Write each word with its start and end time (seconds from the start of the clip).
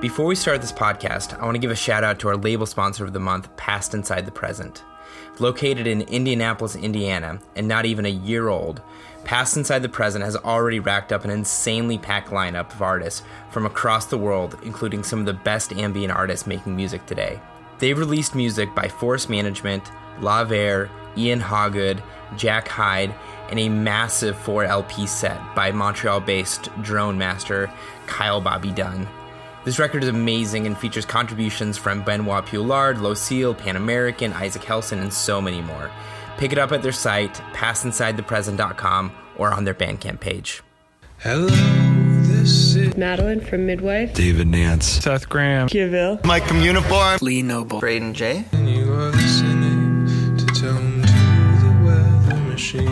Before 0.00 0.24
we 0.24 0.34
start 0.34 0.62
this 0.62 0.72
podcast, 0.72 1.38
I 1.38 1.44
want 1.44 1.56
to 1.56 1.60
give 1.60 1.70
a 1.70 1.76
shout 1.76 2.04
out 2.04 2.18
to 2.20 2.28
our 2.28 2.36
label 2.36 2.64
sponsor 2.64 3.04
of 3.04 3.12
the 3.12 3.20
month, 3.20 3.54
Past 3.58 3.92
Inside 3.92 4.24
the 4.24 4.32
Present. 4.32 4.82
Located 5.38 5.86
in 5.86 6.00
Indianapolis, 6.00 6.74
Indiana, 6.74 7.38
and 7.54 7.68
not 7.68 7.84
even 7.84 8.06
a 8.06 8.08
year 8.08 8.48
old, 8.48 8.80
Past 9.24 9.58
Inside 9.58 9.80
the 9.80 9.90
Present 9.90 10.24
has 10.24 10.36
already 10.36 10.80
racked 10.80 11.12
up 11.12 11.26
an 11.26 11.30
insanely 11.30 11.98
packed 11.98 12.30
lineup 12.30 12.72
of 12.72 12.80
artists 12.80 13.22
from 13.50 13.66
across 13.66 14.06
the 14.06 14.16
world, 14.16 14.56
including 14.62 15.04
some 15.04 15.18
of 15.18 15.26
the 15.26 15.34
best 15.34 15.70
ambient 15.74 16.14
artists 16.14 16.46
making 16.46 16.74
music 16.74 17.04
today. 17.04 17.38
They've 17.78 17.98
released 17.98 18.34
music 18.34 18.74
by 18.74 18.88
Forest 18.88 19.28
Management, 19.28 19.92
La 20.22 20.44
Vere, 20.44 20.88
Ian 21.18 21.40
Hawgood, 21.40 22.02
Jack 22.38 22.68
Hyde, 22.68 23.14
and 23.50 23.58
a 23.58 23.68
massive 23.68 24.38
4 24.38 24.64
LP 24.64 25.06
set 25.06 25.38
by 25.54 25.72
Montreal 25.72 26.20
based 26.20 26.70
drone 26.80 27.18
master 27.18 27.70
Kyle 28.06 28.40
Bobby 28.40 28.70
Dunn. 28.70 29.06
This 29.62 29.78
record 29.78 30.02
is 30.02 30.08
amazing 30.08 30.66
and 30.66 30.76
features 30.76 31.04
contributions 31.04 31.76
from 31.76 32.02
Benoit 32.02 32.46
Pioulard, 32.46 33.00
Lucille, 33.02 33.54
Pan 33.54 33.76
American, 33.76 34.32
Isaac 34.32 34.62
Helson, 34.62 35.02
and 35.02 35.12
so 35.12 35.40
many 35.40 35.60
more. 35.60 35.90
Pick 36.38 36.52
it 36.52 36.58
up 36.58 36.72
at 36.72 36.82
their 36.82 36.92
site, 36.92 37.34
pastinsidethepresent.com, 37.52 39.12
or 39.36 39.52
on 39.52 39.64
their 39.64 39.74
Bandcamp 39.74 40.20
page. 40.20 40.62
Hello, 41.18 41.48
this 41.48 42.74
is 42.74 42.96
Madeline 42.96 43.42
from 43.42 43.66
Midwife. 43.66 44.14
David 44.14 44.48
Nance. 44.48 44.86
Seth 44.86 45.28
Graham. 45.28 45.68
Kiyaville. 45.68 46.24
Mike 46.24 46.44
from 46.44 46.62
Uniform. 46.62 47.18
Lee 47.20 47.42
Noble. 47.42 47.80
Braden 47.80 48.14
J. 48.14 48.46
and 48.52 48.70
you 48.70 48.90
are 48.94 49.10
listening 49.10 50.06
to 50.38 50.46
Tome 50.46 51.02
to 51.02 51.12
the 51.12 51.82
Weather 51.84 52.40
Machine. 52.44 52.88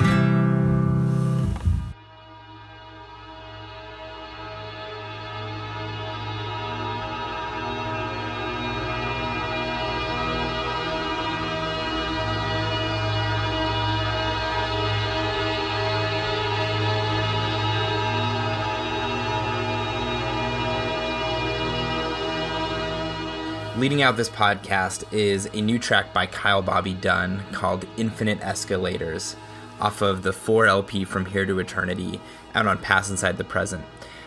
Leading 23.88 24.02
out 24.02 24.18
this 24.18 24.28
podcast 24.28 25.10
is 25.14 25.48
a 25.54 25.62
new 25.62 25.78
track 25.78 26.12
by 26.12 26.26
Kyle 26.26 26.60
Bobby 26.60 26.92
Dunn 26.92 27.42
called 27.52 27.86
Infinite 27.96 28.38
Escalators 28.42 29.34
off 29.80 30.02
of 30.02 30.22
the 30.22 30.30
4 30.34 30.66
LP 30.66 31.06
From 31.06 31.24
Here 31.24 31.46
to 31.46 31.58
Eternity 31.58 32.20
out 32.54 32.66
on 32.66 32.76
Past 32.76 33.10
Inside 33.10 33.38
the 33.38 33.44
Present. 33.44 33.82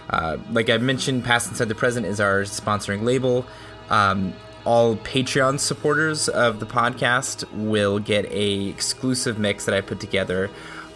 Uh, 0.10 0.38
like 0.50 0.72
I 0.72 0.80
mentioned, 0.80 1.24
Past 1.24 1.50
Inside 1.50 1.68
the 1.68 1.76
Present 1.76 2.08
is 2.08 2.20
our 2.20 2.42
sponsoring 2.42 3.04
label. 3.04 3.46
Um, 3.92 4.34
all 4.66 4.96
Patreon 4.96 5.60
supporters 5.60 6.28
of 6.28 6.60
the 6.60 6.66
podcast 6.66 7.44
will 7.54 8.00
get 8.00 8.26
a 8.32 8.66
exclusive 8.66 9.38
mix 9.38 9.66
that 9.66 9.76
I 9.76 9.82
put 9.82 10.00
together 10.00 10.50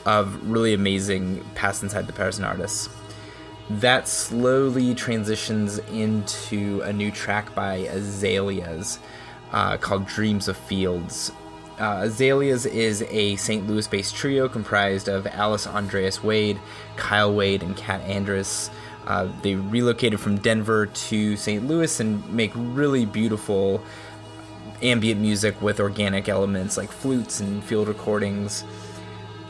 of 0.08 0.50
really 0.50 0.74
amazing 0.74 1.46
Past 1.54 1.84
Inside 1.84 2.08
the 2.08 2.14
Present 2.14 2.48
artists 2.48 2.90
that 3.70 4.08
slowly 4.08 4.94
transitions 4.94 5.80
into 5.92 6.82
a 6.82 6.94
new 6.94 7.12
track 7.12 7.54
by 7.56 7.76
Azaleas 7.76 9.00
uh, 9.52 9.78
called 9.78 10.06
Dreams 10.06 10.48
of 10.48 10.58
Fields. 10.58 11.32
Uh, 11.80 12.02
Azaleas 12.04 12.66
is 12.66 13.02
a 13.10 13.36
St. 13.36 13.68
Louis 13.68 13.88
based 13.88 14.16
trio 14.16 14.48
comprised 14.48 15.08
of 15.10 15.28
Alice 15.28 15.68
Andreas 15.68 16.24
Wade, 16.24 16.60
Kyle 16.96 17.34
Wade, 17.34 17.64
and 17.64 17.76
Kat 17.76 18.02
Andrus. 18.02 18.70
Uh, 19.08 19.28
they 19.42 19.56
relocated 19.56 20.20
from 20.20 20.38
Denver 20.38 20.86
to 20.86 21.36
St. 21.36 21.68
Louis 21.68 22.00
and 22.00 22.28
make 22.30 22.52
really 22.56 23.06
beautiful 23.06 23.84
ambient 24.82 25.20
music 25.20 25.62
with 25.62 25.80
organic 25.80 26.30
elements 26.30 26.78
like 26.78 26.92
flutes 26.92 27.40
and 27.40 27.64
field 27.64 27.88
recordings. 27.88 28.62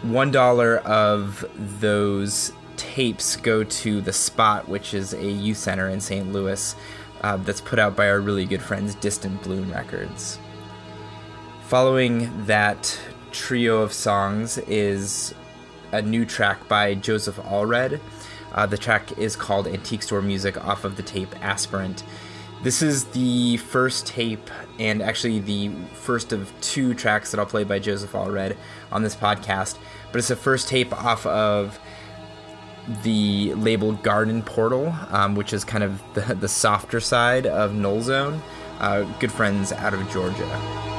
One 0.01 0.31
dollar 0.31 0.77
of 0.79 1.45
those 1.79 2.51
tapes 2.77 3.35
go 3.35 3.63
to 3.63 4.01
the 4.01 4.13
Spot, 4.13 4.67
which 4.67 4.93
is 4.93 5.13
a 5.13 5.25
youth 5.25 5.57
center 5.57 5.89
in 5.89 5.99
St. 5.99 6.31
Louis 6.31 6.75
uh, 7.21 7.37
that's 7.37 7.61
put 7.61 7.79
out 7.79 7.95
by 7.95 8.09
our 8.09 8.19
really 8.19 8.45
good 8.45 8.61
friends 8.61 8.95
Distant 8.95 9.41
Bloom 9.43 9.71
Records. 9.71 10.39
Following 11.67 12.45
that 12.45 12.99
trio 13.31 13.81
of 13.81 13.91
songs 13.91 14.57
is 14.59 15.33
a 15.91 16.01
new 16.01 16.25
track 16.25 16.67
by 16.67 16.93
Joseph 16.95 17.37
Allred. 17.37 17.99
Uh, 18.53 18.65
the 18.65 18.77
track 18.77 19.17
is 19.17 19.35
called 19.35 19.67
Antique 19.67 20.03
Store 20.03 20.21
Music 20.21 20.63
off 20.63 20.85
of 20.85 20.95
the 20.95 21.03
tape 21.03 21.33
Aspirant. 21.41 22.03
This 22.63 22.81
is 22.81 23.05
the 23.05 23.57
first 23.57 24.07
tape 24.07 24.49
and 24.79 25.01
actually 25.01 25.39
the 25.39 25.71
first 25.93 26.33
of 26.33 26.51
two 26.61 26.93
tracks 26.93 27.31
that 27.31 27.39
I'll 27.39 27.45
play 27.45 27.63
by 27.63 27.79
Joseph 27.79 28.13
Allred 28.13 28.55
on 28.91 29.03
this 29.03 29.15
podcast, 29.15 29.77
but 30.11 30.19
it's 30.19 30.29
the 30.29 30.35
first 30.35 30.67
tape 30.67 30.93
off 30.93 31.25
of 31.25 31.79
the 33.03 33.53
label 33.55 33.93
Garden 33.93 34.41
Portal, 34.43 34.93
um, 35.09 35.35
which 35.35 35.53
is 35.53 35.63
kind 35.63 35.83
of 35.83 36.01
the, 36.13 36.35
the 36.35 36.47
softer 36.47 36.99
side 36.99 37.45
of 37.45 37.73
Null 37.73 38.01
Zone. 38.01 38.41
Uh, 38.79 39.03
good 39.19 39.31
friends 39.31 39.71
out 39.71 39.93
of 39.93 40.09
Georgia. 40.11 40.94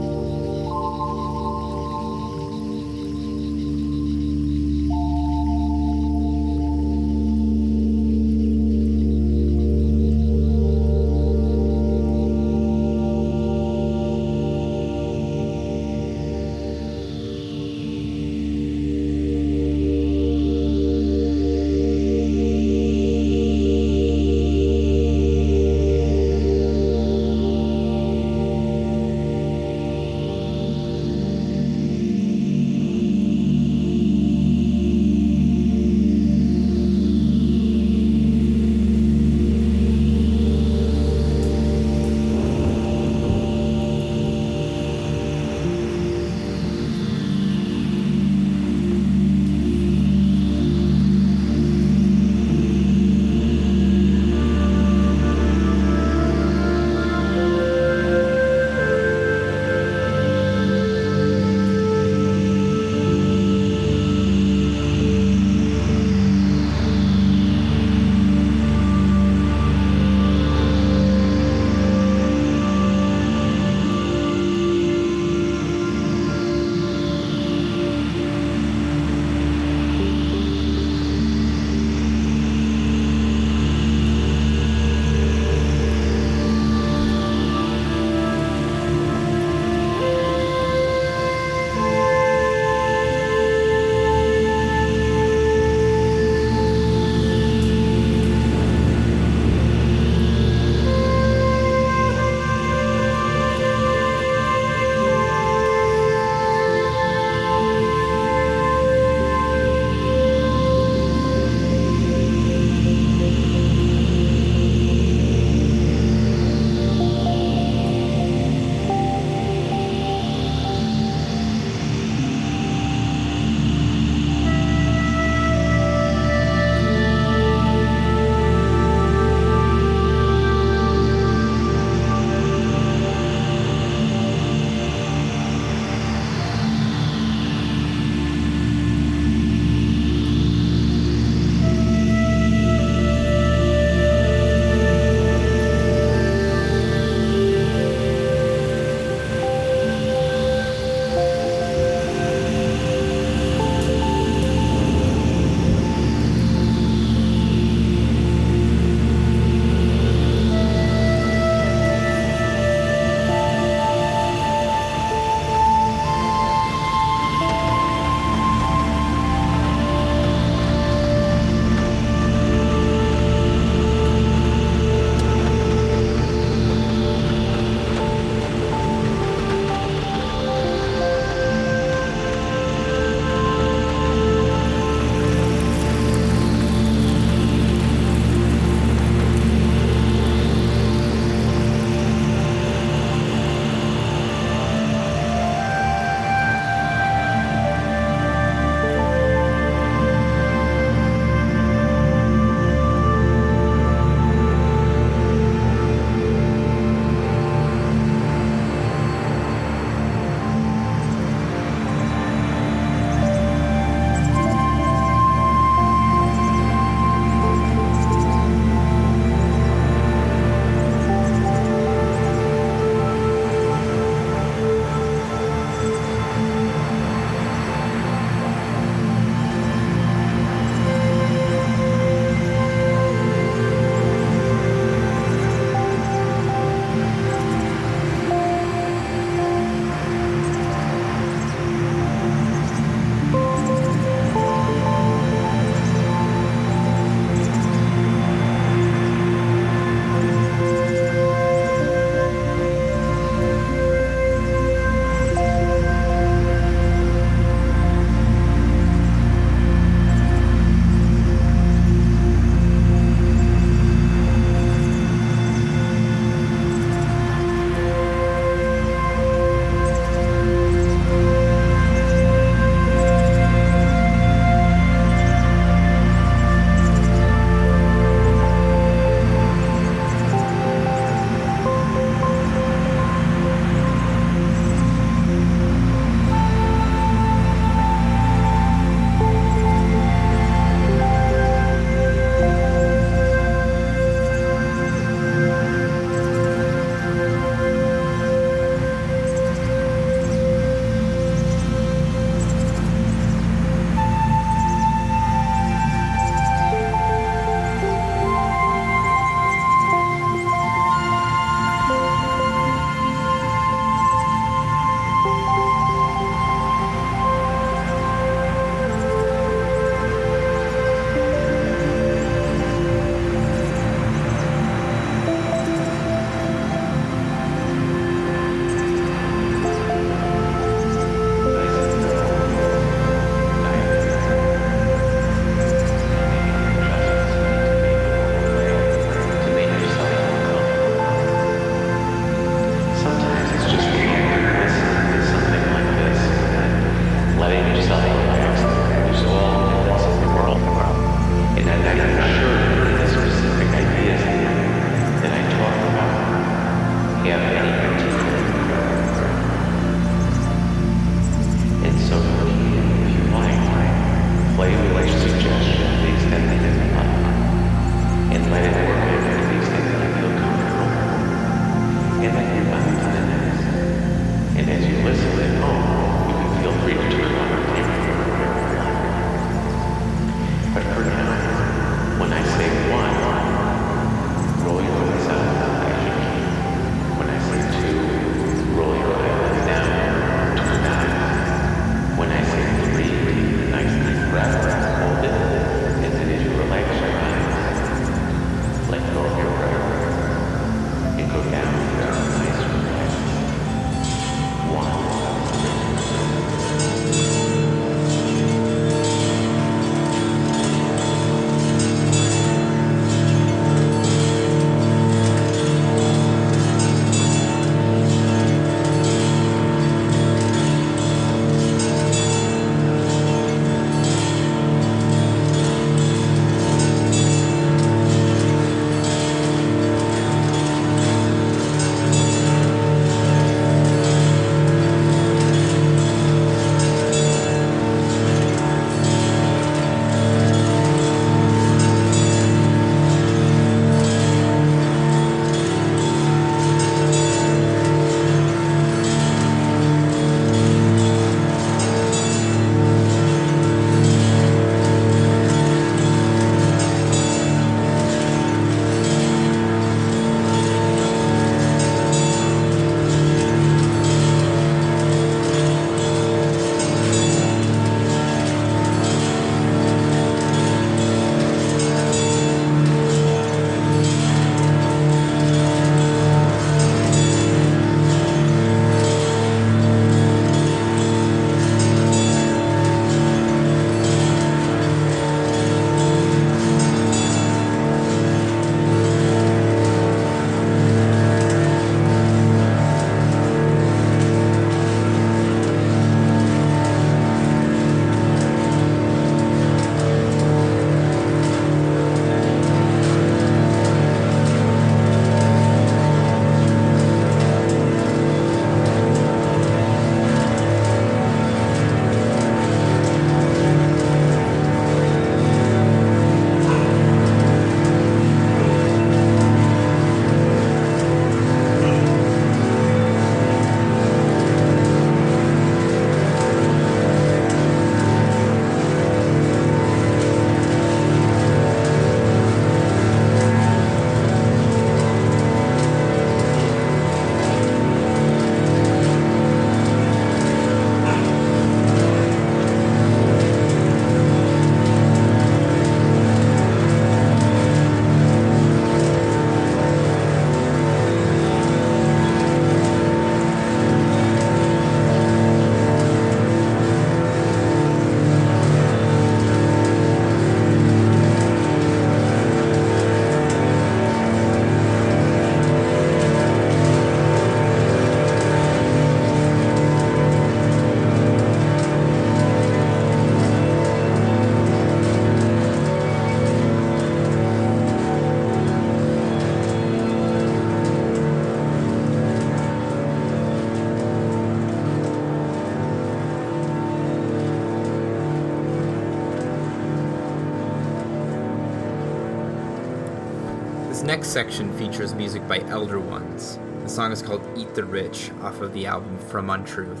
Next 594.22 594.34
section 594.34 594.72
features 594.78 595.14
music 595.14 595.48
by 595.48 595.58
Elder 595.66 595.98
Ones. 595.98 596.60
The 596.84 596.88
song 596.88 597.10
is 597.10 597.22
called 597.22 597.44
Eat 597.58 597.74
the 597.74 597.82
Rich 597.82 598.30
off 598.40 598.60
of 598.60 598.72
the 598.72 598.86
album 598.86 599.18
From 599.18 599.50
Untruth. 599.50 600.00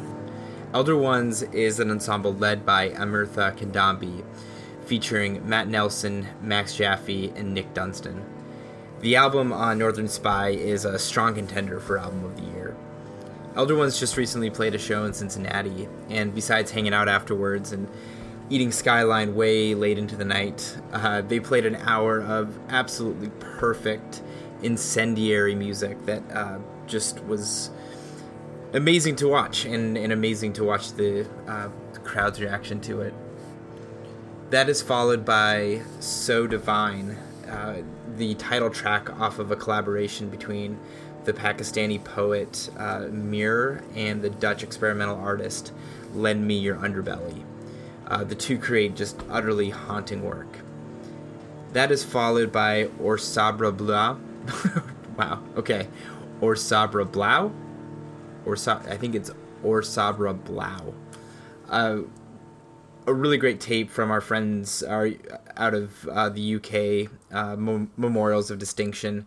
Elder 0.72 0.96
Ones 0.96 1.42
is 1.42 1.80
an 1.80 1.90
ensemble 1.90 2.32
led 2.32 2.64
by 2.64 2.90
Amirtha 2.90 3.52
Kidambi, 3.56 4.22
featuring 4.84 5.44
Matt 5.48 5.66
Nelson, 5.66 6.28
Max 6.40 6.76
Jaffe, 6.76 7.32
and 7.34 7.52
Nick 7.52 7.74
Dunston. 7.74 8.24
The 9.00 9.16
album 9.16 9.52
on 9.52 9.78
Northern 9.78 10.06
Spy 10.06 10.50
is 10.50 10.84
a 10.84 11.00
strong 11.00 11.34
contender 11.34 11.80
for 11.80 11.98
Album 11.98 12.24
of 12.24 12.36
the 12.36 12.44
Year. 12.52 12.76
Elder 13.56 13.74
Ones 13.74 13.98
just 13.98 14.16
recently 14.16 14.50
played 14.50 14.76
a 14.76 14.78
show 14.78 15.04
in 15.04 15.14
Cincinnati, 15.14 15.88
and 16.08 16.32
besides 16.32 16.70
hanging 16.70 16.94
out 16.94 17.08
afterwards 17.08 17.72
and 17.72 17.88
eating 18.52 18.70
Skyline 18.70 19.34
way 19.34 19.74
late 19.74 19.96
into 19.96 20.14
the 20.14 20.26
night, 20.26 20.76
uh, 20.92 21.22
they 21.22 21.40
played 21.40 21.64
an 21.64 21.76
hour 21.76 22.20
of 22.20 22.58
absolutely 22.68 23.30
perfect, 23.40 24.22
incendiary 24.62 25.54
music 25.54 26.04
that 26.04 26.22
uh, 26.30 26.58
just 26.86 27.24
was 27.24 27.70
amazing 28.74 29.16
to 29.16 29.26
watch 29.26 29.64
and, 29.64 29.96
and 29.96 30.12
amazing 30.12 30.52
to 30.52 30.64
watch 30.64 30.92
the 30.92 31.26
uh, 31.48 31.68
crowd's 32.04 32.42
reaction 32.42 32.78
to 32.82 33.00
it. 33.00 33.14
That 34.50 34.68
is 34.68 34.82
followed 34.82 35.24
by 35.24 35.80
So 36.00 36.46
Divine, 36.46 37.16
uh, 37.48 37.82
the 38.16 38.34
title 38.34 38.68
track 38.68 39.08
off 39.18 39.38
of 39.38 39.50
a 39.50 39.56
collaboration 39.56 40.28
between 40.28 40.78
the 41.24 41.32
Pakistani 41.32 42.02
poet 42.04 42.68
uh, 42.76 43.06
Myrh 43.10 43.82
and 43.94 44.20
the 44.20 44.28
Dutch 44.28 44.62
experimental 44.62 45.16
artist 45.16 45.72
Lend 46.12 46.46
Me 46.46 46.58
Your 46.58 46.76
Underbelly. 46.76 47.44
Uh, 48.06 48.24
the 48.24 48.34
two 48.34 48.58
create 48.58 48.94
just 48.94 49.20
utterly 49.30 49.70
haunting 49.70 50.22
work. 50.22 50.58
That 51.72 51.90
is 51.90 52.04
followed 52.04 52.52
by 52.52 52.88
Or 53.00 53.16
Sabra 53.16 53.72
Blau. 53.72 54.18
wow, 55.16 55.42
okay. 55.56 55.88
Or 56.40 56.56
Sabra 56.56 57.04
Blau? 57.04 57.52
Or 58.44 58.56
Sa- 58.56 58.82
I 58.88 58.96
think 58.96 59.14
it's 59.14 59.30
Or 59.62 59.82
Sabra 59.82 60.34
Blau. 60.34 60.94
Uh, 61.68 62.00
a 63.06 63.14
really 63.14 63.38
great 63.38 63.60
tape 63.60 63.90
from 63.90 64.10
our 64.10 64.20
friends 64.20 64.82
our, 64.82 65.10
out 65.56 65.74
of 65.74 66.06
uh, 66.08 66.28
the 66.28 66.56
UK, 66.56 67.10
uh, 67.32 67.56
Memorials 67.56 68.50
of 68.50 68.58
Distinction. 68.58 69.26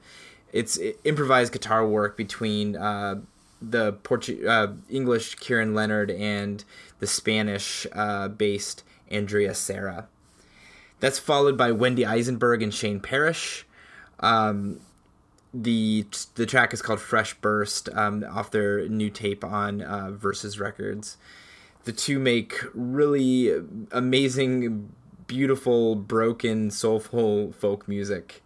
It's 0.53 0.79
improvised 1.03 1.51
guitar 1.51 1.85
work 1.85 2.15
between 2.15 2.77
uh, 2.77 3.21
the 3.61 3.93
Portu- 3.93 4.47
uh, 4.47 4.73
English 4.89 5.35
Kieran 5.35 5.73
Leonard 5.73 6.11
and 6.11 6.63
the 6.99 7.07
Spanish 7.07 7.87
uh, 7.93 8.27
based 8.27 8.83
Andrea 9.09 9.53
Serra. 9.53 10.07
That's 10.99 11.19
followed 11.19 11.57
by 11.57 11.71
Wendy 11.71 12.05
Eisenberg 12.05 12.61
and 12.61 12.73
Shane 12.73 12.99
Parish. 12.99 13.65
Um, 14.19 14.79
the 15.53 16.05
the 16.35 16.45
track 16.45 16.73
is 16.73 16.81
called 16.81 16.99
Fresh 16.99 17.35
Burst 17.35 17.89
um, 17.93 18.25
off 18.29 18.51
their 18.51 18.87
new 18.89 19.09
tape 19.09 19.43
on 19.43 19.81
uh, 19.81 20.11
Versus 20.11 20.59
Records. 20.59 21.17
The 21.85 21.93
two 21.93 22.19
make 22.19 22.59
really 22.73 23.53
amazing, 23.91 24.91
beautiful, 25.27 25.95
broken, 25.95 26.71
soulful 26.71 27.51
folk 27.53 27.87
music. 27.87 28.41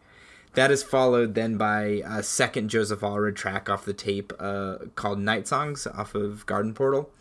That 0.54 0.72
is 0.72 0.84
followed 0.84 1.36
then 1.36 1.58
by 1.58 2.02
a 2.06 2.24
second 2.24 2.70
Joseph 2.70 3.02
Allred 3.02 3.36
track 3.36 3.70
off 3.70 3.86
the 3.86 3.94
tape 3.94 4.34
uh, 4.40 4.78
called 4.96 5.20
Night 5.20 5.48
Songs 5.48 5.86
off 5.88 6.16
of 6.16 6.46
Garden 6.46 6.74
Portal. 6.74 7.12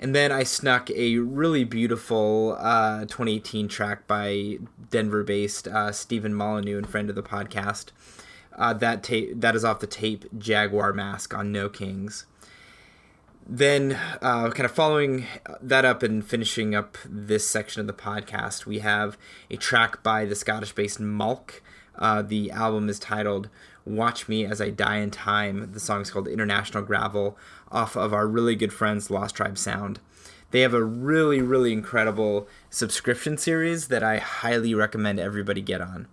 And 0.00 0.14
then 0.14 0.30
I 0.30 0.44
snuck 0.44 0.90
a 0.90 1.18
really 1.18 1.64
beautiful 1.64 2.56
uh, 2.60 3.00
2018 3.00 3.68
track 3.68 4.06
by 4.06 4.58
Denver 4.90 5.24
based 5.24 5.66
uh, 5.66 5.90
Stephen 5.92 6.34
Molyneux 6.34 6.78
and 6.78 6.88
friend 6.88 7.08
of 7.10 7.16
the 7.16 7.22
podcast 7.22 7.86
uh, 8.58 8.74
that 8.74 9.02
tape 9.02 9.40
that 9.40 9.54
is 9.54 9.64
off 9.64 9.80
the 9.80 9.86
tape 9.86 10.24
Jaguar 10.36 10.92
Mask 10.92 11.34
on 11.34 11.52
No 11.52 11.68
Kings. 11.68 12.26
Then, 13.50 13.98
uh, 14.20 14.50
kind 14.50 14.66
of 14.66 14.72
following 14.72 15.24
that 15.62 15.86
up 15.86 16.02
and 16.02 16.22
finishing 16.22 16.74
up 16.74 16.98
this 17.08 17.48
section 17.48 17.80
of 17.80 17.86
the 17.86 17.94
podcast, 17.94 18.66
we 18.66 18.80
have 18.80 19.16
a 19.50 19.56
track 19.56 20.02
by 20.02 20.26
the 20.26 20.34
Scottish-based 20.34 21.00
Malk. 21.00 21.60
Uh, 21.98 22.22
the 22.22 22.50
album 22.50 22.88
is 22.88 22.98
titled 22.98 23.48
"Watch 23.84 24.28
Me 24.28 24.44
as 24.44 24.60
I 24.60 24.70
Die 24.70 24.96
in 24.96 25.10
Time." 25.10 25.72
The 25.72 25.80
song 25.80 26.02
is 26.02 26.10
called 26.10 26.28
"International 26.28 26.82
Gravel," 26.82 27.36
off 27.70 27.96
of 27.96 28.12
our 28.12 28.26
really 28.26 28.56
good 28.56 28.72
friends 28.72 29.10
Lost 29.10 29.36
Tribe 29.36 29.58
Sound. 29.58 30.00
They 30.50 30.60
have 30.60 30.74
a 30.74 30.82
really, 30.82 31.42
really 31.42 31.72
incredible 31.72 32.48
subscription 32.70 33.36
series 33.36 33.88
that 33.88 34.02
I 34.02 34.18
highly 34.18 34.74
recommend 34.74 35.20
everybody 35.20 35.60
get 35.60 35.80
on 35.80 36.08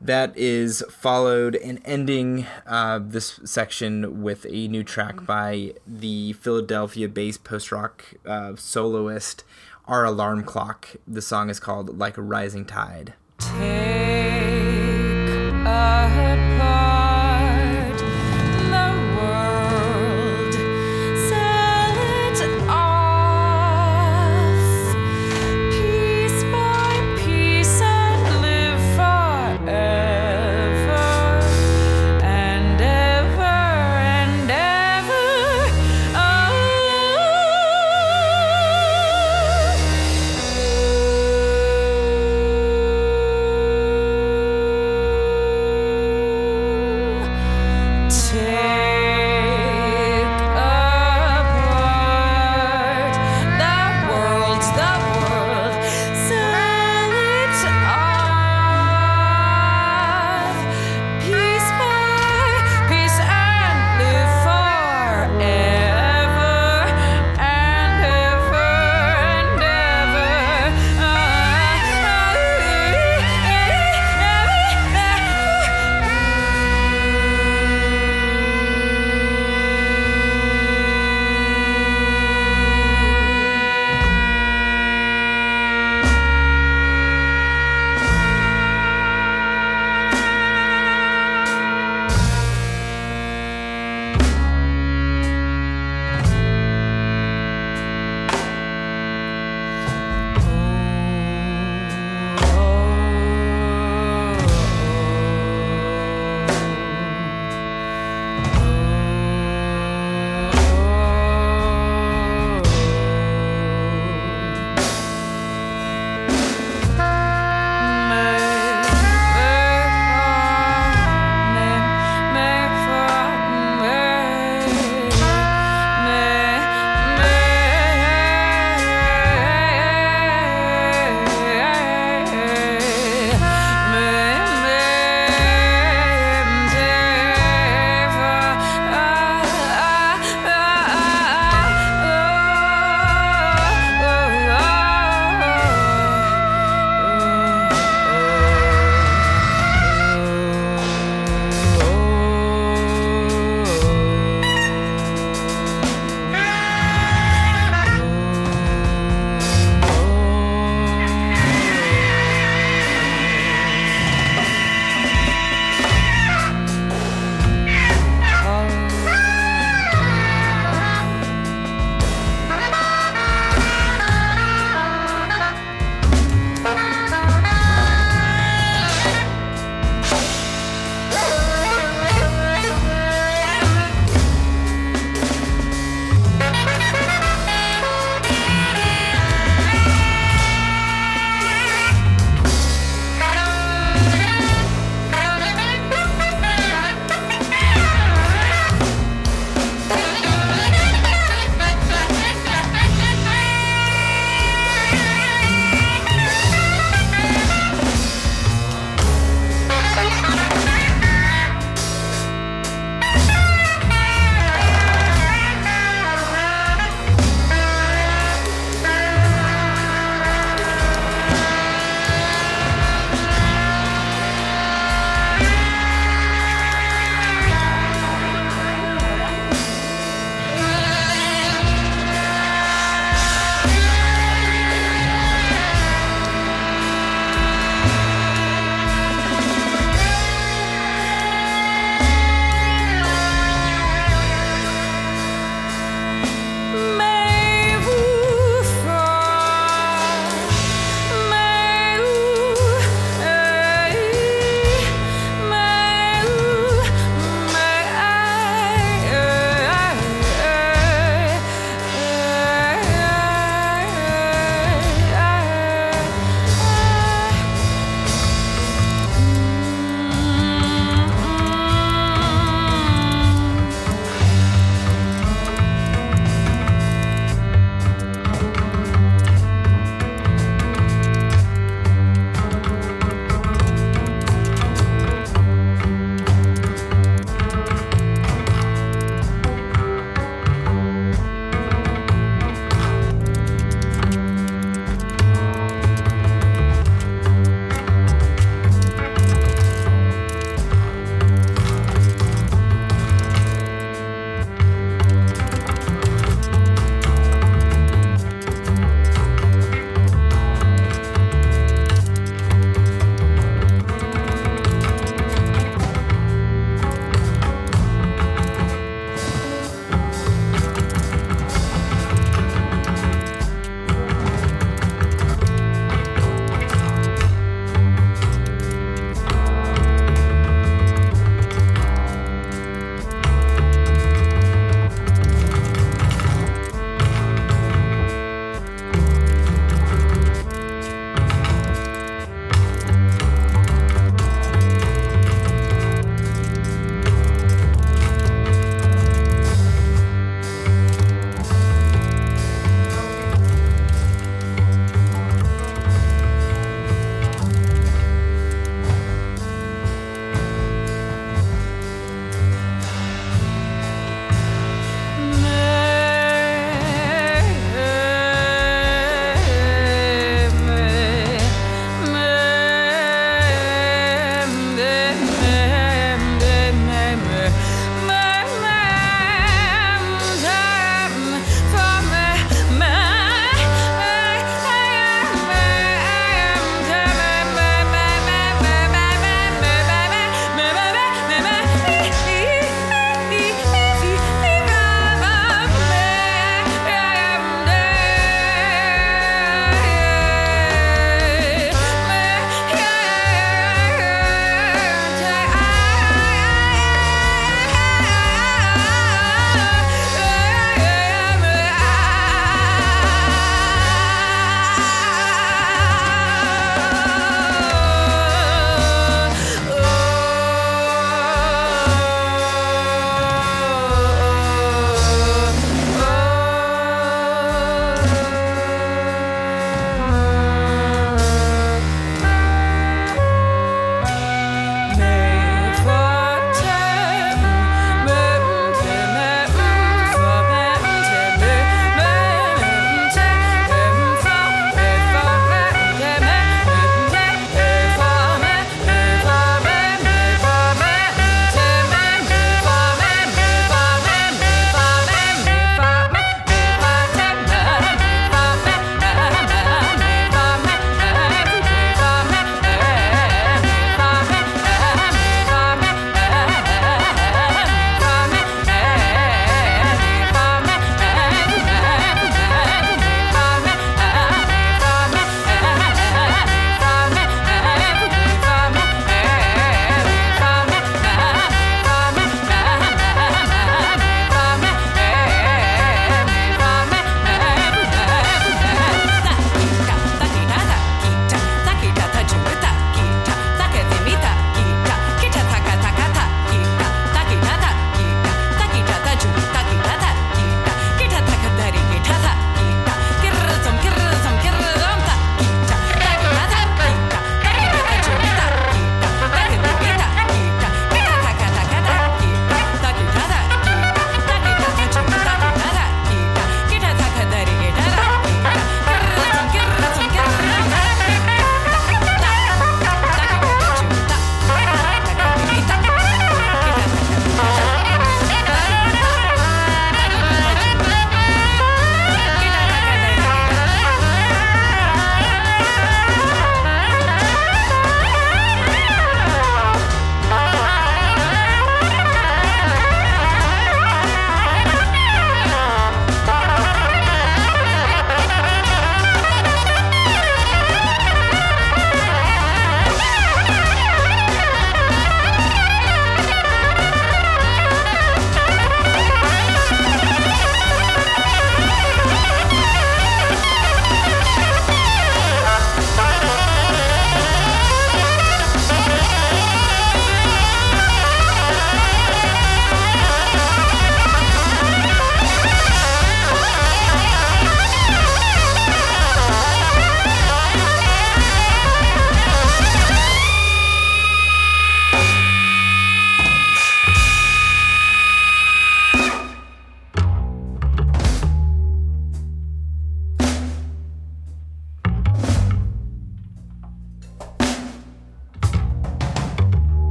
that 0.00 0.36
is 0.36 0.82
followed 0.88 1.54
and 1.56 1.80
ending 1.84 2.46
uh, 2.66 2.98
this 3.02 3.38
section 3.44 4.22
with 4.22 4.46
a 4.48 4.66
new 4.68 4.82
track 4.82 5.26
by 5.26 5.74
the 5.86 6.32
Philadelphia-based 6.34 7.44
post-rock 7.44 8.04
uh, 8.24 8.56
soloist 8.56 9.44
Our 9.86 10.04
Alarm 10.04 10.44
Clock. 10.44 10.96
The 11.06 11.22
song 11.22 11.50
is 11.50 11.60
called 11.60 11.98
"Like 11.98 12.16
a 12.16 12.22
Rising 12.22 12.64
Tide." 12.64 13.14
Die 15.80 16.49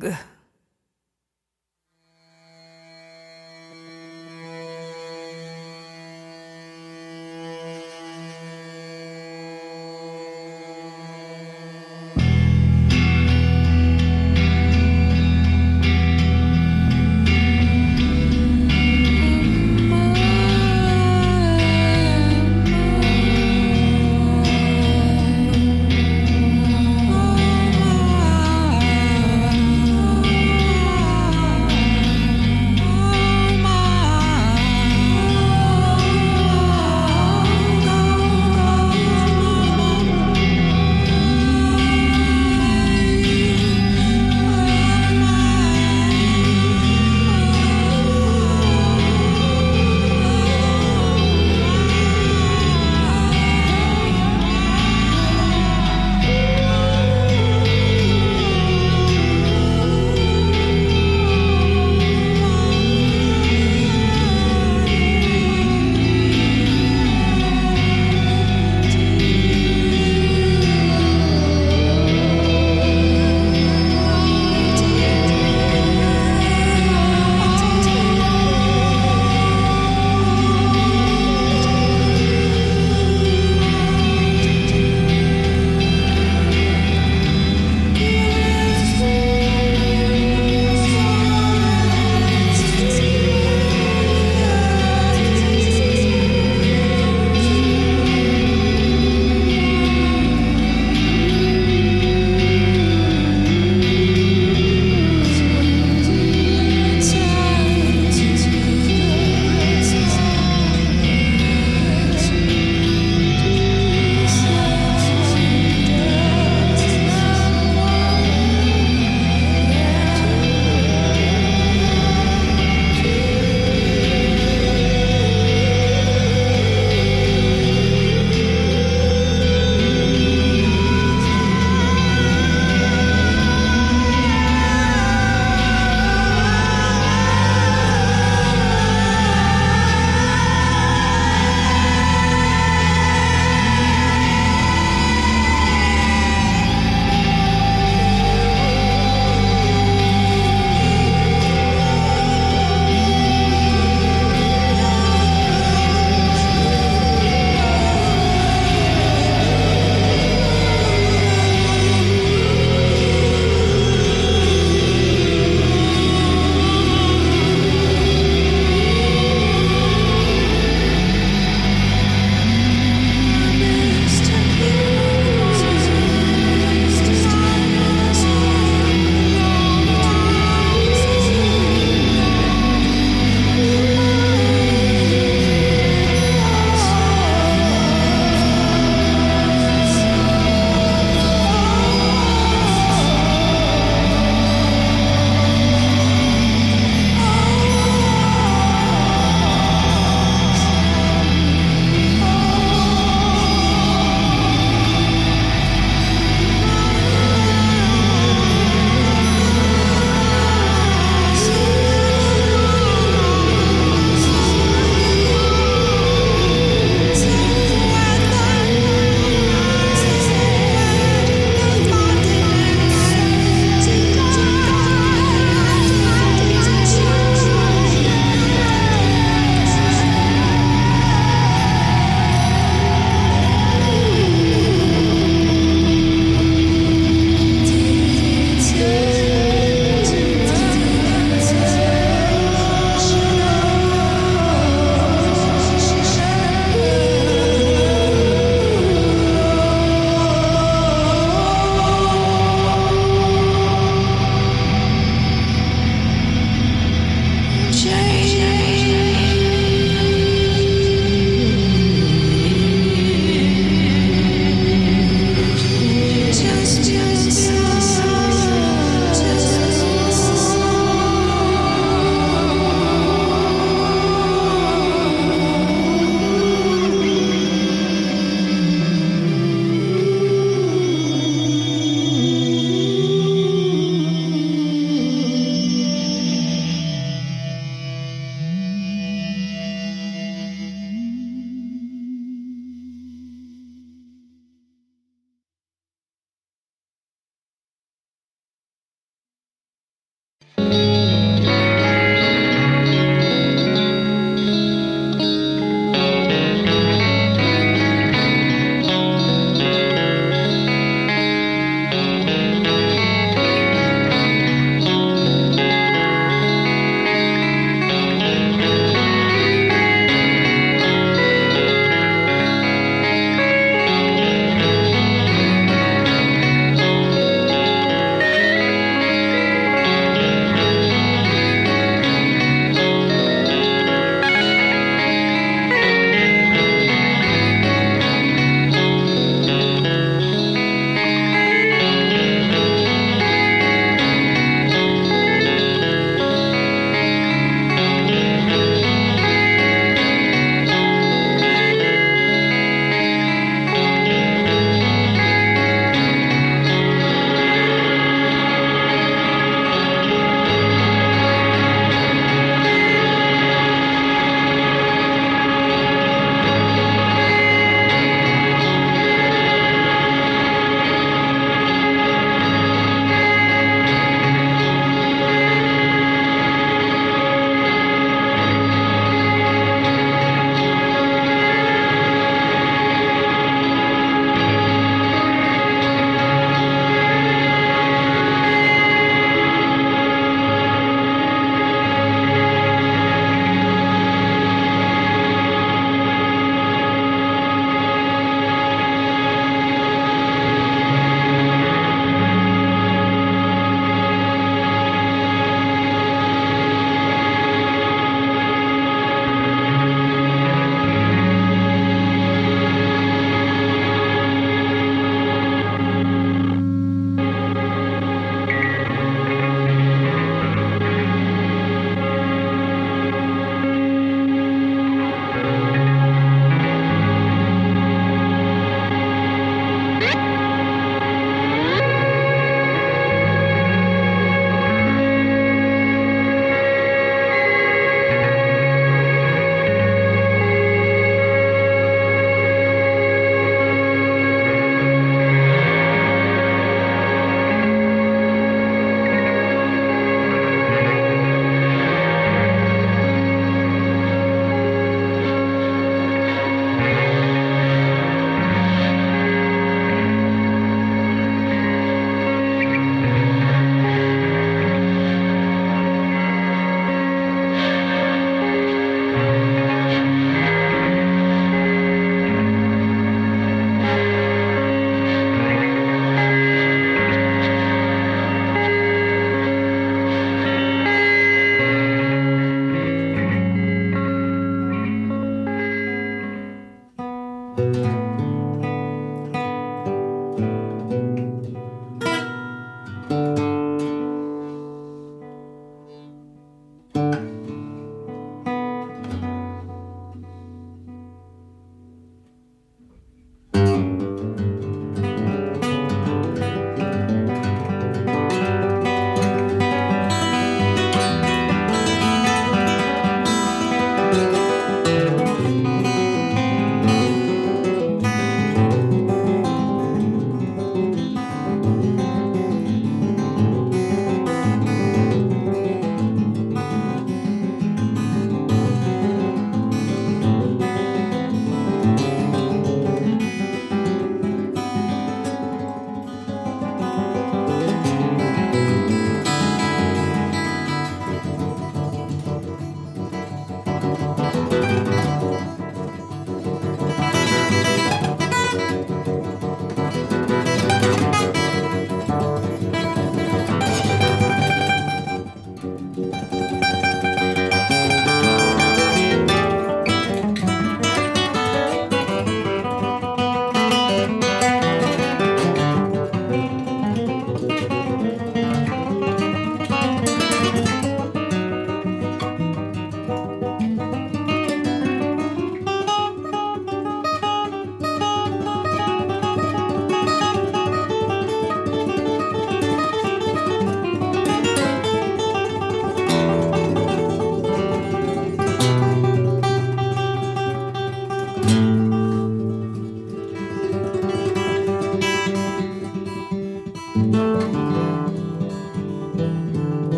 starving. 0.00 0.29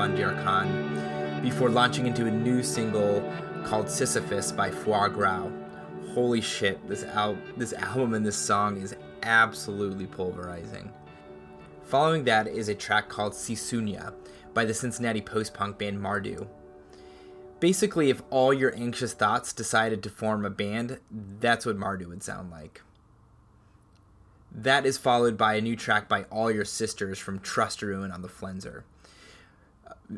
Khan 0.00 1.42
before 1.42 1.68
launching 1.68 2.06
into 2.06 2.26
a 2.26 2.30
new 2.30 2.62
single 2.62 3.22
called 3.66 3.90
Sisyphus 3.90 4.50
by 4.50 4.70
Foie 4.70 5.08
Gras. 5.08 5.50
Holy 6.14 6.40
shit, 6.40 6.88
this, 6.88 7.04
al- 7.04 7.36
this 7.58 7.74
album 7.74 8.14
and 8.14 8.24
this 8.24 8.36
song 8.36 8.80
is 8.80 8.96
absolutely 9.22 10.06
pulverizing. 10.06 10.90
Following 11.84 12.24
that 12.24 12.48
is 12.48 12.70
a 12.70 12.74
track 12.74 13.10
called 13.10 13.34
Sisunya 13.34 14.14
by 14.54 14.64
the 14.64 14.72
Cincinnati 14.72 15.20
post 15.20 15.52
punk 15.52 15.76
band 15.76 15.98
Mardou. 15.98 16.48
Basically, 17.60 18.08
if 18.08 18.22
all 18.30 18.54
your 18.54 18.74
anxious 18.74 19.12
thoughts 19.12 19.52
decided 19.52 20.02
to 20.02 20.08
form 20.08 20.46
a 20.46 20.50
band, 20.50 20.98
that's 21.10 21.66
what 21.66 21.76
Mardou 21.76 22.06
would 22.06 22.22
sound 22.22 22.50
like. 22.50 22.80
That 24.50 24.86
is 24.86 24.96
followed 24.96 25.36
by 25.36 25.56
a 25.56 25.60
new 25.60 25.76
track 25.76 26.08
by 26.08 26.22
All 26.24 26.50
Your 26.50 26.64
Sisters 26.64 27.18
from 27.18 27.38
Trust 27.38 27.82
Ruin 27.82 28.10
on 28.10 28.22
the 28.22 28.28
Flenser. 28.28 28.82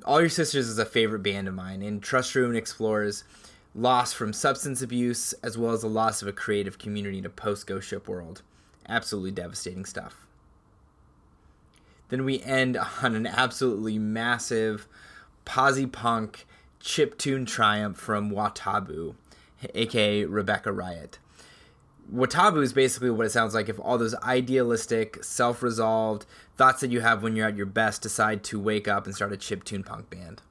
All 0.07 0.21
Your 0.21 0.31
Sisters 0.31 0.69
is 0.69 0.79
a 0.79 0.87
favorite 0.87 1.23
band 1.23 1.49
of 1.49 1.55
mine, 1.55 1.83
and 1.83 2.03
Trust 2.03 2.35
Ruin 2.35 2.57
explores 2.57 3.25
loss 3.75 4.15
from 4.15 4.33
substance 4.33 4.81
abuse 4.81 5.35
as 5.43 5.59
well 5.59 5.73
as 5.73 5.83
the 5.83 5.89
loss 5.89 6.23
of 6.23 6.29
a 6.29 6.33
creative 6.33 6.79
community 6.79 7.19
in 7.19 7.27
a 7.27 7.31
post 7.31 7.67
ghost 7.67 7.89
ship 7.89 8.09
world. 8.09 8.41
Absolutely 8.89 9.33
devastating 9.33 9.85
stuff. 9.85 10.27
Then 12.09 12.25
we 12.25 12.43
end 12.43 12.79
on 13.03 13.15
an 13.15 13.27
absolutely 13.27 13.99
massive 13.99 14.89
posy 15.45 15.87
punk 15.87 16.47
chip 16.81 17.19
tune 17.19 17.45
triumph 17.45 17.99
from 17.99 18.31
Watabou, 18.31 19.15
aka 19.75 20.25
Rebecca 20.25 20.73
Riot. 20.73 21.19
Watabou 22.11 22.63
is 22.63 22.73
basically 22.73 23.11
what 23.11 23.27
it 23.27 23.31
sounds 23.31 23.55
like 23.55 23.69
if 23.69 23.79
all 23.81 23.99
those 23.99 24.15
idealistic, 24.17 25.23
self 25.23 25.63
resolved 25.63 26.27
thoughts 26.57 26.81
that 26.81 26.91
you 26.91 27.01
have 27.01 27.23
when 27.23 27.37
you're 27.37 27.49
at 27.49 27.57
your 27.57 27.67
best 27.67 28.03
decide 28.03 28.43
to 28.45 28.61
wake 28.61 28.89
up 28.89 29.07
and 29.07 29.15
start 29.15 29.33
a 29.33 29.37
chip 29.37 29.65
tune 29.65 29.83
punk 29.83 30.11
band. 30.11 30.43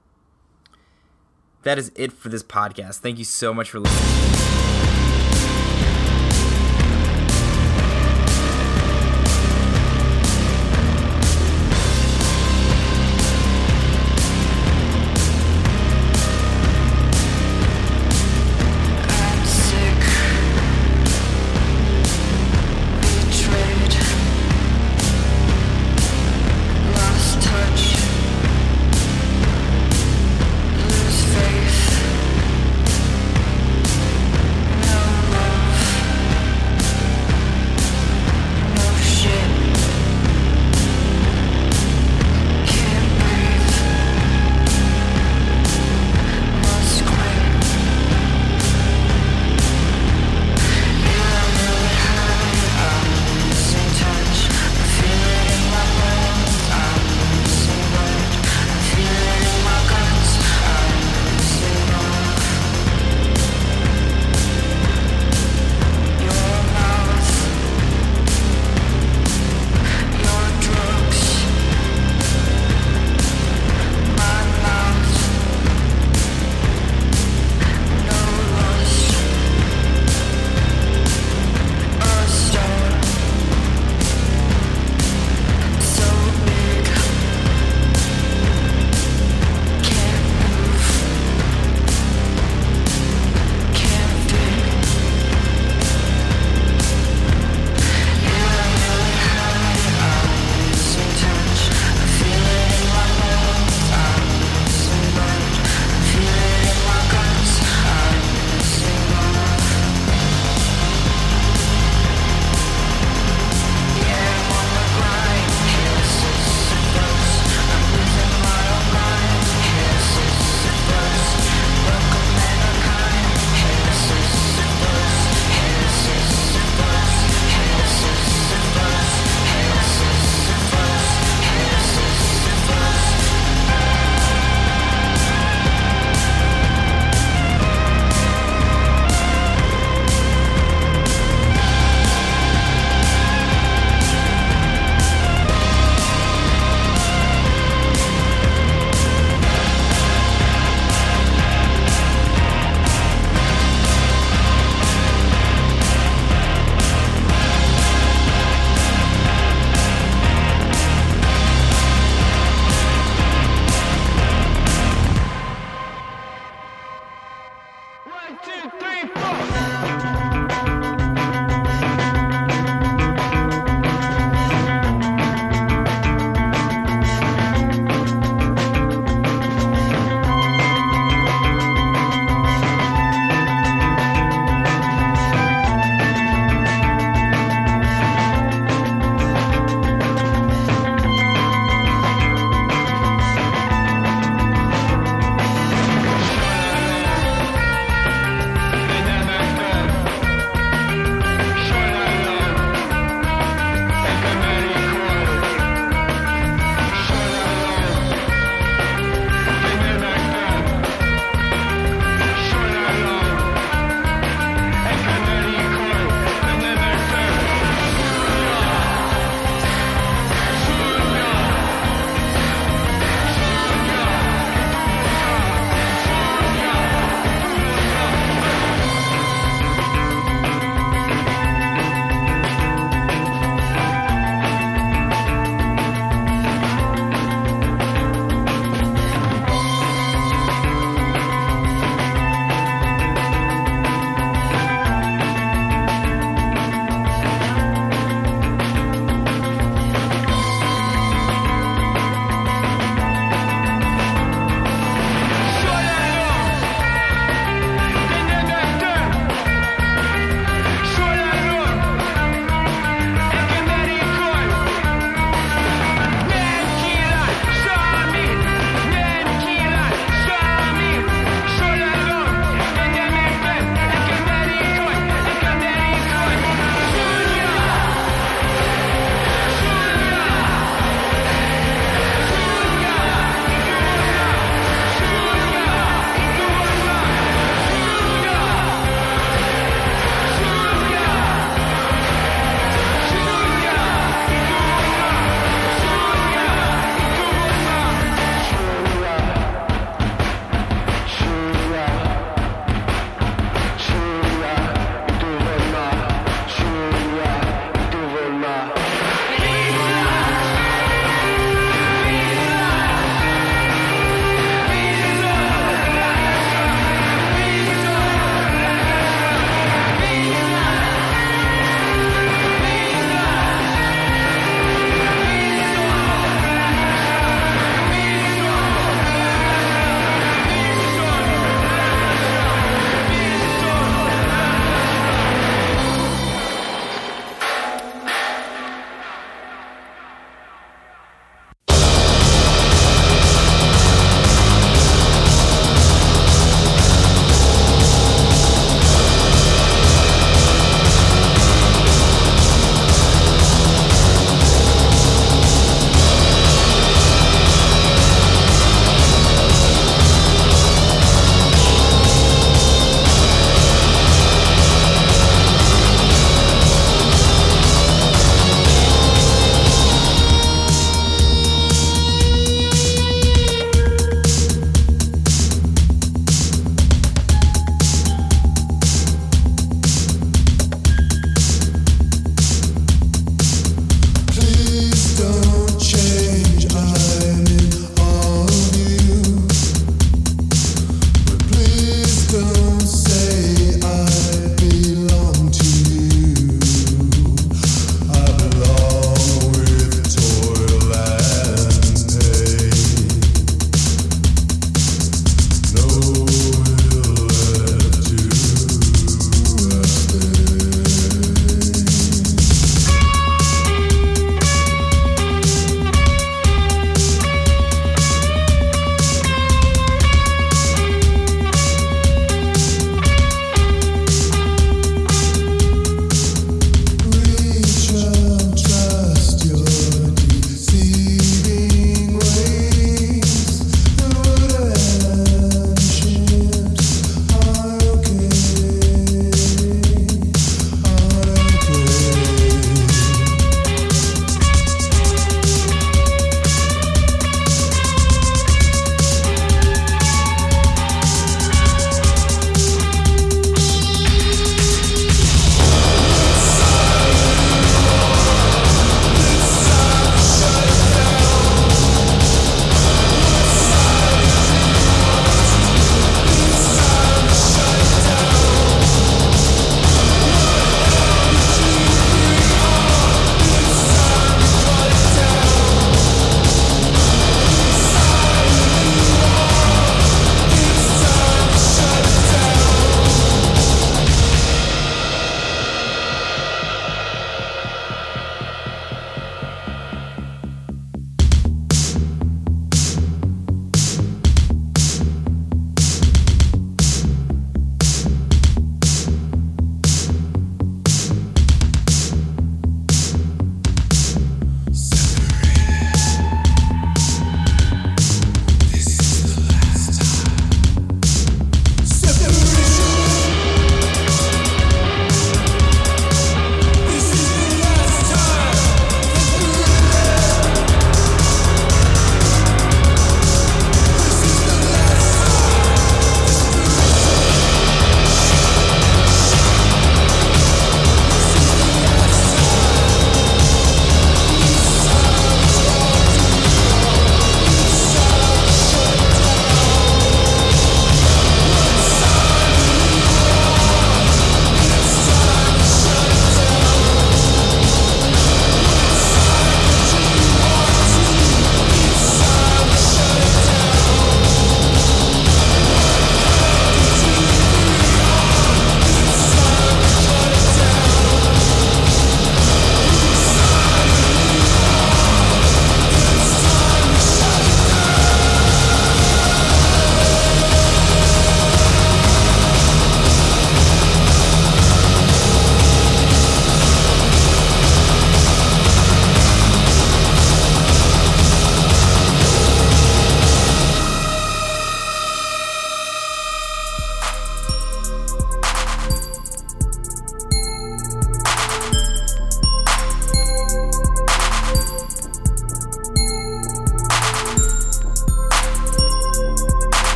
That 1.63 1.77
is 1.77 1.91
it 1.95 2.11
for 2.11 2.29
this 2.29 2.43
podcast. 2.43 2.97
Thank 2.99 3.19
you 3.19 3.25
so 3.25 3.53
much 3.53 3.69
for 3.69 3.79
listening. 3.79 4.50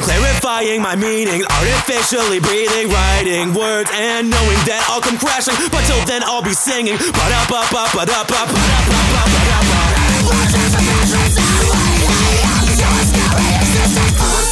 clarifying 0.00 0.80
my 0.82 0.96
meaning, 0.96 1.44
artificially 1.44 2.40
breathing, 2.40 2.88
writing 2.88 3.52
words, 3.54 3.90
and 3.92 4.30
knowing 4.30 4.60
that 4.66 4.86
I'll 4.88 5.00
come 5.00 5.18
crashing. 5.18 5.54
But 5.70 5.84
till 5.86 6.00
then, 6.06 6.22
I'll 6.24 6.42
be 6.42 6.54
singing. 6.54 6.96
But 6.96 7.30
up, 7.36 7.50
up, 7.50 7.72
up, 7.72 7.90
but 7.92 8.08
up, 8.10 8.30
up, 8.30 8.48
but 8.48 8.58
up, 8.58 8.86
up, 8.88 9.28
but 9.28 9.48
up, 9.54 9.66
up. 9.70 9.94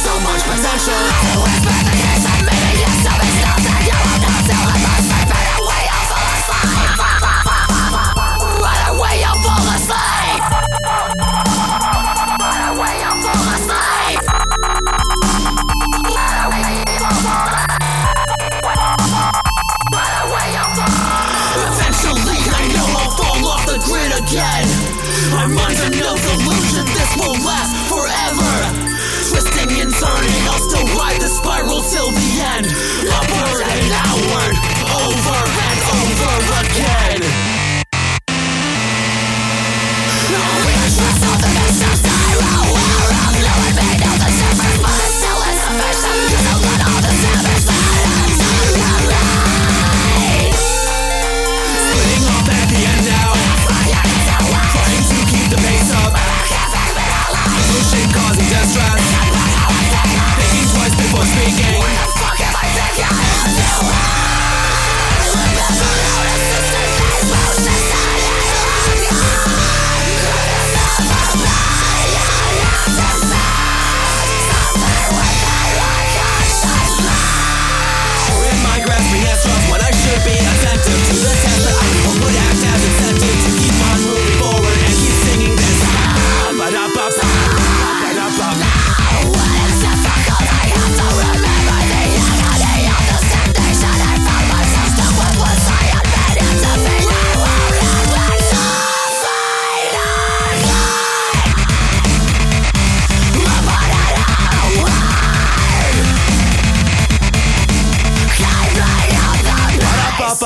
So 0.03 0.13
much 0.19 0.43
potential. 0.43 1.92